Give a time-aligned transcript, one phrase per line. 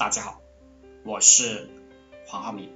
[0.00, 0.40] 大家好，
[1.04, 1.68] 我是
[2.26, 2.70] 黄浩明，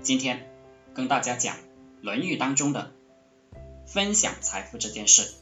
[0.00, 0.50] 今天
[0.94, 1.54] 跟大家讲
[2.00, 2.94] 《论语》当中的
[3.86, 5.34] 分享财富这件事，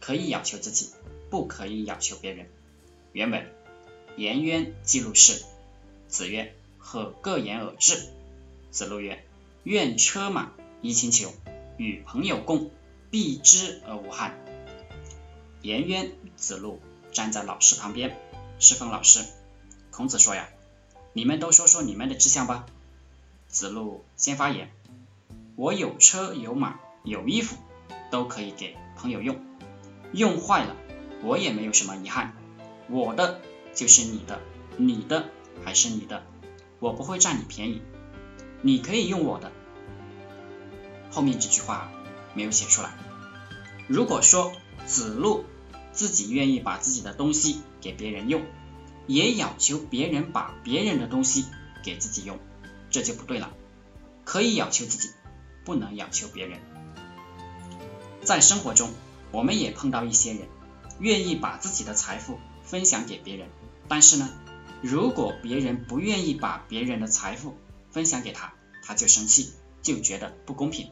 [0.00, 0.90] 可以要求自己，
[1.30, 2.50] 不可以要求别人。
[3.12, 3.50] 原文：
[4.18, 5.46] 颜渊记录是，
[6.08, 8.10] 子曰：“何各言而至？”
[8.70, 9.24] 子路曰
[9.64, 10.52] ：“愿车马
[10.82, 11.32] 衣轻裘，
[11.78, 12.70] 与朋友共，
[13.10, 14.38] 避之而无憾。”
[15.62, 16.82] 颜渊、子路
[17.12, 18.14] 站在老师旁边，
[18.58, 19.24] 侍奉老师。
[19.90, 20.46] 孔子说呀。
[21.16, 22.66] 你们都说说你们的志向吧。
[23.48, 24.70] 子路先发言：
[25.56, 27.56] 我有车有马有衣服，
[28.10, 29.40] 都可以给朋友用，
[30.12, 30.76] 用坏了
[31.22, 32.34] 我也没有什么遗憾。
[32.90, 33.40] 我的
[33.72, 34.42] 就是你的，
[34.76, 35.30] 你的
[35.64, 36.22] 还是你的，
[36.80, 37.80] 我不会占你便宜。
[38.60, 39.50] 你可以用我的。
[41.10, 41.90] 后面这句话
[42.34, 42.92] 没有写出来。
[43.88, 44.52] 如果说
[44.84, 45.46] 子路
[45.92, 48.42] 自己愿意把自己的东西给别人用。
[49.06, 51.46] 也要求别人把别人的东西
[51.82, 52.38] 给自己用，
[52.90, 53.52] 这就不对了。
[54.24, 55.10] 可以要求自己，
[55.64, 56.60] 不能要求别人。
[58.22, 58.90] 在生活中，
[59.30, 60.48] 我们也碰到一些人，
[60.98, 63.48] 愿意把自己的财富分享给别人，
[63.86, 64.28] 但是呢，
[64.82, 67.56] 如果别人不愿意把别人的财富
[67.92, 70.90] 分享给他，他就生气，就觉得不公平。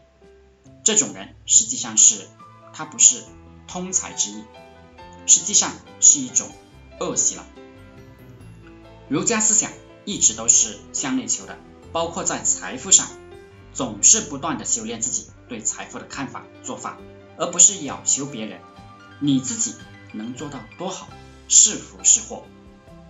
[0.84, 2.28] 这种人实际上是
[2.72, 3.24] 他不是
[3.66, 4.44] 通财之意，
[5.26, 6.48] 实际上是一种
[7.00, 7.44] 恶习了。
[9.08, 9.70] 儒家思想
[10.04, 11.58] 一直都是向内求的，
[11.92, 13.08] 包括在财富上，
[13.72, 16.96] 总是不断的修炼自己对财富的看法做法，
[17.36, 18.60] 而不是要求别人。
[19.20, 19.74] 你自己
[20.12, 21.08] 能做到多好，
[21.48, 22.46] 是福是祸，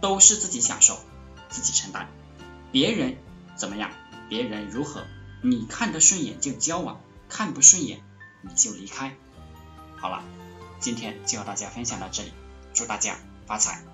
[0.01, 0.99] 都是自己享受，
[1.49, 2.09] 自己承担。
[2.73, 3.17] 别人
[3.57, 3.91] 怎么样，
[4.29, 5.05] 别人如何，
[5.43, 8.03] 你看得顺眼就交往，看不顺眼
[8.43, 9.17] 你就离开。
[9.97, 10.25] 好了，
[10.81, 12.33] 今天就和大家分享到这里，
[12.75, 13.94] 祝大家发财。